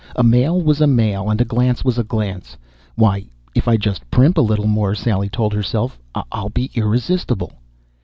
A 0.15 0.23
male 0.23 0.59
was 0.59 0.81
a 0.81 0.87
male, 0.87 1.29
and 1.29 1.39
a 1.39 1.45
glance 1.45 1.85
was 1.85 1.99
a 1.99 2.03
glance. 2.03 2.57
Why, 2.95 3.27
if 3.53 3.67
I 3.67 3.77
just 3.77 4.09
primp 4.09 4.35
a 4.35 4.41
little 4.41 4.65
more, 4.65 4.95
Sally 4.95 5.29
told 5.29 5.53
herself, 5.53 5.99
I'll 6.31 6.49
be 6.49 6.71
irresistible. 6.73 7.51